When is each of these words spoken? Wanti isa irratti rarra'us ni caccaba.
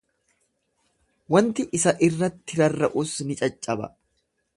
Wanti 1.35 1.65
isa 1.79 1.93
irratti 2.07 2.59
rarra'us 2.61 3.13
ni 3.27 3.37
caccaba. 3.43 3.93